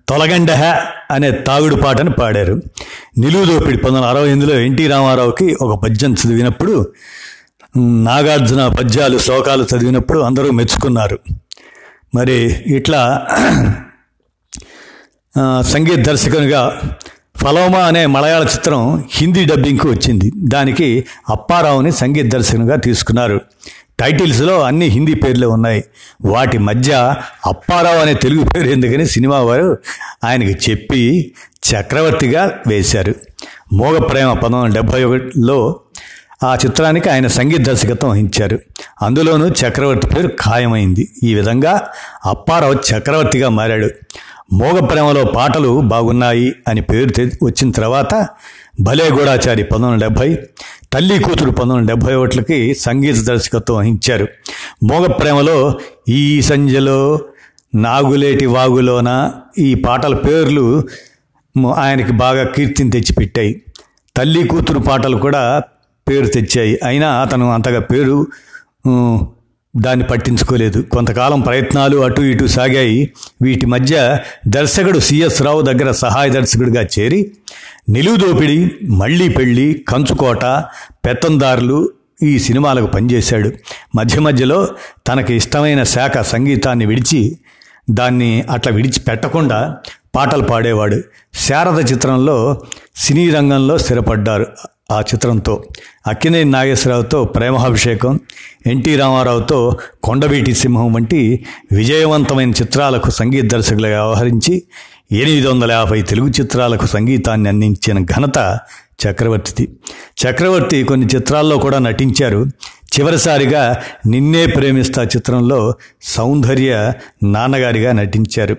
తొలగండహ 0.09 0.63
అనే 1.11 1.31
తాగుడు 1.31 1.75
పాటను 1.75 2.11
పాడారు. 2.11 2.61
నిలువుదోపిడి 3.17 3.77
పంతొమ్మిది 3.77 4.05
వందల 4.05 4.17
అరవై 4.17 4.27
ఎనిమిదిలో 4.27 4.59
ఎన్టీ 4.59 4.87
రామారావుకి 4.87 5.57
ఒక 5.61 5.83
పద్యం 5.83 6.13
చదివినప్పుడు 6.13 6.87
నాగార్జున 7.77 8.67
పద్యాలు 8.67 9.17
శ్లోకాలు 9.17 9.63
చదివినప్పుడు 9.63 10.19
అందరూ 10.19 10.51
మెచ్చుకున్నారు. 10.51 11.19
మరి 12.15 12.63
ఇట్లా 12.67 13.27
సంగీత 15.61 16.05
దర్శకునిగా 16.05 16.81
ఫలోమా 17.37 17.79
అనే 17.79 18.05
మలయాళ 18.05 18.43
చిత్రం 18.43 19.03
హిందీ 19.11 19.45
డబ్బింగ్కి 19.45 19.87
వచ్చింది. 19.87 20.31
దానికి 20.37 21.05
అప్పారావుని 21.29 21.91
సంగీత 21.91 22.31
దర్శకునిగా 22.31 22.75
తీసుకున్నారు. 22.75 23.41
టైటిల్స్లో 23.99 24.61
అన్ని 24.61 24.85
హిందీ 24.85 25.13
పేర్లు 25.13 25.47
ఉన్నాయి. 25.47 25.83
వాటి 26.25 26.57
మధ్య 26.57 27.15
అప్పారావు 27.45 27.95
అనే 27.95 28.13
తెలుగు 28.13 28.43
పేరు 28.43 28.69
ఎందుకని 28.69 29.07
సినిమా 29.07 29.39
వారు 29.39 29.77
ఆయనకి 30.23 30.71
చెప్పి 30.71 31.33
చక్రవర్తిగా 31.71 32.59
వేశారు. 32.67 33.15
మోగ 33.73 33.97
ప్రేమ 33.97 34.33
పంతొమ్మిది 34.33 34.63
వందల 34.63 34.75
డెబ్భై 34.75 35.03
ఒకటిలో 35.03 35.79
ఆ 36.43 36.55
చిత్రానికి 36.55 37.09
ఆయన 37.09 37.27
సంగీత 37.27 37.61
దర్శకత్వం 37.61 38.11
వహించారు. 38.11 38.59
అందులోనూ 39.01 39.47
చక్రవర్తి 39.47 40.07
పేరు 40.07 40.27
ఖాయమైంది. 40.27 41.11
ఈ 41.23 41.35
విధంగా 41.35 41.89
అప్పారావు 42.25 42.73
చక్రవర్తిగా 42.73 43.49
మారాడు. 43.49 43.89
మోగ 44.53 44.79
ప్రేమలో 44.79 45.23
పాటలు 45.25 45.81
బాగున్నాయి 45.81 46.55
అని 46.67 46.81
పేరు 46.81 47.09
తె- 47.09 47.29
వచ్చిన 47.43 47.71
తర్వాత 47.71 48.27
భలే 48.81 49.09
గూఢాచారి 49.09 49.63
పంతొమ్మిది 49.63 50.03
డెబ్భై 50.03 50.39
తల్లి 50.93 51.19
కూతురు 51.19 51.51
పంతొమ్మిది 51.51 51.87
డెబ్భై 51.87 52.13
ఒకటికి 52.13 52.75
సంగీత 52.75 53.25
దర్శకత్వం 53.25 53.77
వహించారు. 53.77 54.27
మోగ 54.83 55.07
ప్రేమలో 55.07 55.79
ఈ 56.09 56.41
సంజలో 56.41 57.19
నాగులేటి 57.75 58.45
వాగులోన 58.45 59.31
ఈ 59.59 59.73
పాటల 59.73 60.15
పేర్లు 60.15 60.87
ఆయనకి 61.75 62.11
బాగా 62.11 62.43
కీర్తిని 62.43 62.91
తెచ్చిపెట్టాయి. 62.91 63.61
తల్లి 64.17 64.47
కూతురు 64.47 64.79
పాటలు 64.79 65.17
కూడా 65.17 65.61
పేరు 66.09 66.27
తెచ్చాయి. 66.27 66.79
అయినా 66.85 67.09
అతను 67.21 67.45
అంతగా 67.53 67.79
పేరు 67.91 68.17
దాన్ని 69.75 70.05
పట్టించుకోలేదు. 70.05 70.79
కొంతకాలం 70.81 71.41
ప్రయత్నాలు 71.41 71.97
అటు 72.05 72.21
ఇటు 72.31 72.47
సాగాయి. 72.47 72.99
వీటి 73.41 73.65
మధ్య 73.65 73.93
దర్శకుడు 74.47 74.99
సిఎస్ 74.99 75.41
రావు 75.41 75.61
దగ్గర 75.61 75.91
సహాయ 75.91 76.29
దర్శకుడిగా 76.29 76.83
చేరి 76.95 77.19
నిలువు 77.89 78.15
దోపిడి 78.15 78.57
మళ్ళీ 79.01 79.27
పెళ్ళి 79.29 79.67
కంచుకోట 79.87 80.45
పెత్తందారులు 81.05 81.79
ఈ 82.23 82.33
సినిమాలకు 82.39 82.87
పనిచేశాడు. 82.87 83.49
మధ్య 83.95 84.19
మధ్యలో 84.19 84.59
తనకి 85.07 85.33
ఇష్టమైన 85.33 85.81
శాఖ 85.95 86.17
సంగీతాన్ని 86.33 86.85
విడిచి 86.85 87.21
దాన్ని 87.89 88.29
అట్లా 88.51 88.71
విడిచిపెట్టకుండా 88.75 89.59
పాటలు 90.15 90.43
పాడేవాడు. 90.43 90.99
శారద 91.45 91.79
చిత్రంలో 91.91 92.37
సినీ 92.95 93.25
రంగంలో 93.29 93.77
స్థిరపడ్డారు. 93.77 94.47
ఆ 94.93 95.01
చిత్రంతో. 95.01 95.63
అక్కినేని 96.07 96.51
నాగేశ్వరరావుతో 96.51 97.23
ప్రేమాభిషేకం 97.23 98.19
ఎన్టీ 98.67 98.95
రామారావుతో 98.95 99.77
కొండవీటి 100.03 100.53
సింహం 100.53 100.93
వంటి 100.93 101.45
విజయవంతమైన 101.71 102.51
చిత్రాలకు 102.51 103.09
సంగీత 103.09 103.51
దర్శకులుగా 103.51 104.05
వ్యవహరించి 104.05 104.63
ఎనిమిది 105.11 105.47
వందల 105.47 105.71
యాభై 105.71 106.01
తెలుగు 106.01 106.29
చిత్రాలకు 106.29 106.85
సంగీతాన్ని 106.85 107.49
అందించిన 107.49 108.05
ఘనత 108.05 108.59
చక్రవర్తిది. 109.03 109.71
చక్రవర్తి 110.23 110.83
కొన్ని 110.83 111.07
చిత్రాల్లో 111.15 111.57
కూడా 111.57 111.79
నటించారు. 111.79 112.45
చివరిసారిగా 112.99 113.81
నిన్నే 114.07 114.45
ప్రేమిస్తా 114.45 115.03
చిత్రంలో 115.03 115.73
సౌందర్య 116.01 116.93
నాన్నగారిగా 117.23 117.91
నటించారు. 117.91 118.57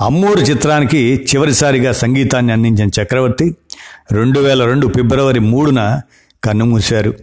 అమ్మూరు 0.00 0.40
చిత్రానికి 0.40 1.26
చివరిసారిగా 1.34 1.92
సంగీతాన్ని 1.92 2.52
అందించిన 2.52 3.02
చక్రవర్తి 3.02 3.54
రెండు 4.12 4.40
వేల 4.40 4.64
రెండు 4.64 4.86
ఫిబ్రవరి 4.86 5.40
మూడున 5.40 6.00
కన్నుమూశారు. 6.44 7.14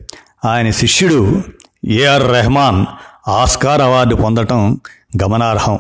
ఆయన 0.46 0.72
శిష్యుడు 0.72 1.42
ఏఆర్ 1.86 2.32
రెహమాన్ 2.32 2.86
ఆస్కార్ 3.30 3.82
అవార్డు 3.82 4.16
పొందటం 4.16 4.82
గమనార్హం. 5.24 5.80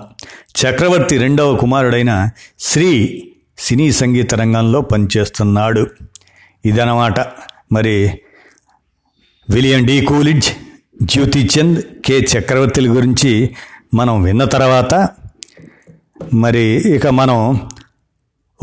చక్రవర్తి 0.61 1.17
రెండవ 1.17 1.55
కుమారుడైన 1.55 2.29
శ్రీ 2.59 3.23
సినీ 3.57 3.91
సంగీత 3.91 4.35
రంగంలో 4.35 4.81
పనిచేస్తున్నాడు. 4.81 5.87
ఇదనమాట 6.65 7.19
మరి 7.71 8.21
William 9.49 9.85
D. 9.85 10.05
Coolidge 10.05 10.49
Jyoti 11.03 11.49
Chand 11.59 11.81
K. 12.05 12.19
చక్రవర్తుల 12.19 12.95
గురించి 12.97 13.55
మనం 13.93 14.23
విన్న 14.23 14.43
తర్వాత 14.43 15.09
మరి 16.33 16.65
ఇక 16.95 17.07
మనం 17.07 17.69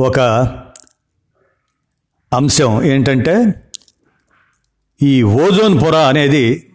ఒక 0.00 0.20
అంశం 2.35 2.85
ఏంటంటే 2.85 3.55
ఈ 5.03 5.23
ఓజోన్ 5.23 5.81
పొర 5.83 5.97
అనేది 5.97 6.66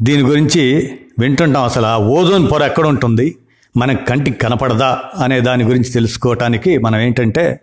దీని 0.00 0.22
గురించి 0.22 0.90
వింటుంటాం 1.18 1.64
అసలు. 1.64 1.86
ఆ 1.86 1.96
ఓజోన్ 1.96 2.50
పొర 2.50 2.62
ఎక్కడ 2.62 2.86
ఉంటుంది 2.86 3.36
మన 3.76 3.92
కంటికి 3.92 4.38
కనపడదా? 4.38 5.00
అనే 5.18 5.40
దాని 5.40 5.64
గురించి 5.64 5.90
తెలుసుకోవటానికి 5.90 6.78
మనం 6.78 7.00
ఏంటంటే 7.00 7.60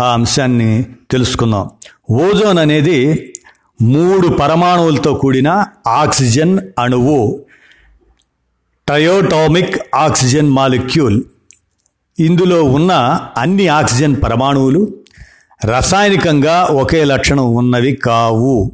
ఆ 0.00 0.12
అంశాన్ని 0.12 0.86
తెలుసుకుందాం. 1.10 1.70
ఓజోన్ 2.10 2.58
అనేది 2.58 3.32
మూడు 3.82 4.28
పరమాణువులతో 4.28 5.14
కూడిన 5.14 5.64
ఆక్సిజన్ 5.86 6.58
అణువు. 6.78 7.44
Triatomic 8.86 9.78
oxygen 9.94 10.48
molecule. 10.48 11.22
ఇందులో 12.18 12.64
ఉన్న 12.64 12.92
అన్ని 13.36 13.68
ఆక్సిజన్ 13.68 14.22
పరమాణువులు 14.22 15.05
రసాయనికంగా 15.64 16.64
ఒకే 16.64 17.04
లక్షణం 17.04 17.54
ఉన్నవి 17.54 17.92
కావు. 17.92 18.72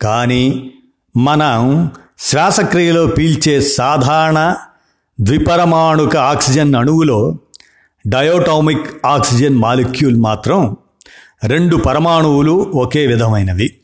కానీ 0.00 0.72
మనం 1.16 1.90
శ్వాసక్రియలో 2.18 3.06
పీల్చే 3.06 3.60
సాధారణ 3.60 4.56
ద్విపరమాణుక 5.20 6.16
ఆక్సిజన్ 6.16 6.74
అణువులో 6.74 7.38
డయోటామిక్ 8.08 9.06
ఆక్సిజన్ 9.06 9.54
మాలిక్యూల్ 9.54 10.16
మాత్రం 10.16 10.76
రెండు 11.44 11.76
పరమాణువులు 11.76 12.52
ఒకే 12.74 13.06
విధమైనవి. 13.06 13.74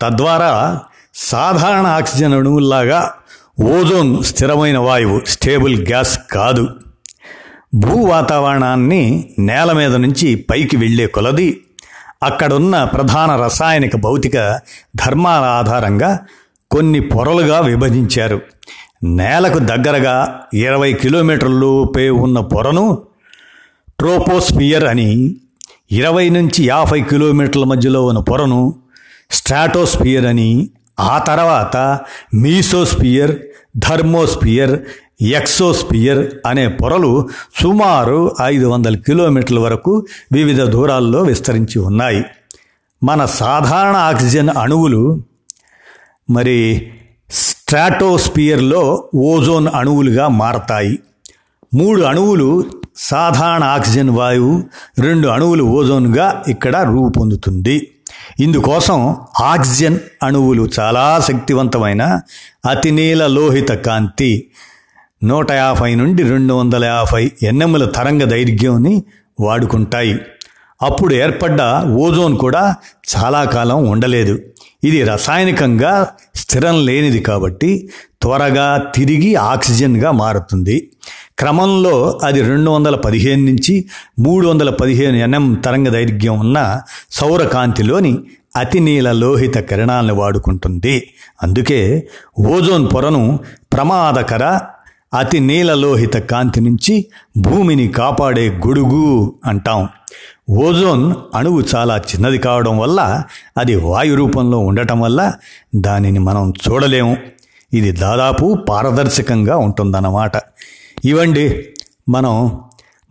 తద్వారా 0.00 0.80
సాధారణ 1.14 1.86
ఆక్సిజన్ 1.86 2.34
అణువుల్లాగా 2.34 3.14
ఓజోన్ 3.60 4.24
స్థిరమైన 4.24 4.78
వాయువు 4.78 5.20
స్టేబుల్ 5.28 5.88
గ్యాస్ 5.88 6.18
కాదు. 6.32 6.68
భూ 7.74 8.04
వాతావరణాన్ని 8.04 9.30
నేల 9.38 9.72
మీద 9.72 9.96
నుంచి 9.96 10.34
పైకి 10.34 10.76
వెళ్ళే 10.76 11.06
కొలది 11.06 11.60
అక్కడున్న 12.22 12.84
ప్రధాన 12.84 13.36
రసాయనిక 13.44 13.96
భౌతిక 13.96 14.60
ధర్మాల 14.96 15.44
ఆధారంగా 15.44 16.18
కొన్ని 16.70 17.00
పొరలుగా 17.00 17.60
విభజించారు. 17.60 18.40
నేలకు 19.04 19.58
దగ్గరగా 19.58 20.40
ఇరవై 20.54 20.92
కిలోమీటర్లలోపే 20.92 22.10
ఉన్న 22.10 22.40
పొరను 22.40 22.98
ట్రోపోస్పియర్ 23.98 24.84
అని 24.84 25.36
ఇరవై 25.92 26.28
నుంచి 26.28 26.64
యాభై 26.64 27.02
కిలోమీటర్ల 27.02 27.64
మధ్యలో 27.64 28.06
ఉన్న 28.06 28.18
పొరను 28.18 28.74
స్ట్రాటోస్ఫియర్ 29.30 30.26
అని 30.26 30.70
ఆ 31.00 31.18
తర్వాత 31.18 32.00
మీసోస్ఫియర్ 32.34 33.36
థర్మోస్పియర్ 33.88 34.80
ఎక్సోస్పియర్ 35.22 36.30
అనే 36.46 36.68
పొరలు 36.68 37.28
సుమారు 37.62 38.36
ఐదు 38.42 38.66
వందల 38.66 38.96
కిలోమీటర్ల 38.96 39.58
వరకు 39.58 40.06
వివిధ 40.32 40.62
దూరాల్లో 40.62 41.22
విస్తరించి 41.22 41.78
ఉన్నాయి. 41.78 42.24
మన 43.04 43.24
సాధారణ 43.24 43.96
ఆక్సిజన్ 43.96 44.48
అణువులు 44.48 45.22
మరి 46.30 46.90
స్ట్రాటోస్పియర్లో 47.30 49.04
ఓజోన్ 49.14 49.68
అణువులుగా 49.74 50.28
మారతాయి. 50.28 50.98
మూడు 51.74 52.02
అణువులు 52.02 52.64
సాధారణ 52.96 53.64
ఆక్సిజన్ 53.64 54.10
వాయువు 54.10 54.62
రెండు 54.98 55.28
అణువులు 55.28 55.64
ఓజోన్గా 55.64 56.42
ఇక్కడ 56.48 56.76
రూపొందుతుంది. 56.76 57.90
ఇందుకోసం 58.40 59.16
ఆక్సిజన్ 59.40 59.98
అణువులు 60.22 60.68
చాలా 60.80 61.24
శక్తివంతమైన 61.28 62.20
అతినీల 62.70 63.26
లోహిత 63.26 63.68
కాంతి 63.68 64.50
నూట 65.22 65.52
యాభై 65.52 65.94
నుండి 65.94 66.22
రెండు 66.22 66.54
వందల 66.54 66.84
యాభై 66.84 67.30
ఎన్ఎంల 67.42 67.84
తరంగ 67.84 68.24
దైర్ఘ్యంని 68.24 69.02
వాడుకుంటాయి. 69.40 70.20
అప్పుడు 70.82 71.14
ఏర్పడ్డ 71.14 71.62
ఓజోన్ 71.88 72.36
కూడా 72.36 72.74
చాలా 73.16 73.44
కాలం 73.44 73.88
ఉండలేదు. 73.88 74.38
ఇది 74.84 75.02
రసాయనికంగా 75.04 76.08
స్థిరం 76.34 76.86
లేనిది 76.86 77.20
కాబట్టి 77.20 77.90
త్వరగా 78.22 78.92
తిరిగి 78.94 79.34
ఆక్సిజన్గా 79.34 80.10
మారుతుంది. 80.10 80.90
క్రమంలో 81.38 82.20
అది 82.24 82.42
రెండు 82.42 82.70
వందల 82.70 82.96
పదిహేను 82.96 83.44
నుంచి 83.44 83.84
మూడు 84.18 84.48
వందల 84.48 84.70
పదిహేను 84.70 85.16
ఎన్ఎం 85.16 85.54
తరంగ 85.54 85.88
దైర్ఘ్యం 85.88 86.38
ఉన్న 86.38 86.80
సౌరకాంతిలోని 87.10 88.18
అతినీల 88.56 89.12
లోహిత 89.12 89.58
కిరణాలను 89.58 90.14
వాడుకుంటుంది. 90.14 91.06
అందుకే 91.42 92.08
ఓజోన్ 92.38 92.88
పొరను 92.94 93.38
ప్రమాదకర 93.72 94.60
అతి 95.12 95.40
నీలలోహిత 95.40 96.16
కాంతి 96.16 96.60
నుంచి 96.60 97.06
భూమిని 97.36 97.88
కాపాడే 97.88 98.48
గొడుగు 98.48 99.34
అంటాం. 99.44 99.88
ఓజోన్ 100.50 101.14
అణువు 101.34 101.62
చాలా 101.74 101.96
చిన్నది 101.96 102.38
కావడం 102.38 102.78
వల్ల 102.78 103.22
అది 103.58 103.76
వాయు 103.76 104.14
రూపంలో 104.14 104.58
ఉండటం 104.58 105.00
వల్ల 105.00 105.32
దానిని 105.76 106.18
మనం 106.18 106.52
చూడలేము. 106.68 107.16
ఇది 107.72 107.92
దాదాపు 107.92 108.58
పారదర్శకంగా 108.68 109.56
ఉంటుందన్నమాట. 109.56 110.32
ఇవండి 111.04 111.66
మనం 112.08 112.60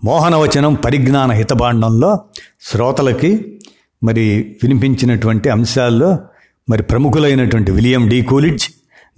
మోహనవచనం 0.03 0.73
పరిజ్ఞాన 0.73 1.31
హితబాండంలో 1.31 2.19
శ్రోతలకి 2.62 3.59
మరి 4.03 4.55
వినిపించినటువంటి 4.63 5.49
అంశాల్లో 5.49 6.17
మరి 6.69 6.83
ప్రముఖులైనటువంటి 6.83 7.71
William 7.71 8.09
D. 8.09 8.21
Coolidge 8.21 8.67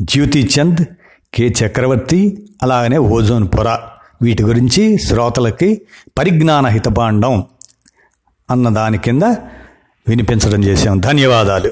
Jyoti 0.01 0.49
Chand 0.59 0.85
K 1.33 1.49
Chakravarti 1.49 2.49
అలాగనే 2.63 2.97
ఓజోన్ 2.97 3.47
పొర. 3.47 3.79
వీటి 4.21 4.43
గురించి 4.43 4.97
శ్రోతలకి 4.97 5.81
పరిజ్ఞాన 6.17 6.67
హితబాండం 6.67 7.45
అన్న 8.51 8.69
దాని 8.69 8.97
కింద 8.97 9.23
వినిపించడం 10.07 10.63
చేశాం. 10.63 10.99
ధన్యవాదాలు. 10.99 11.71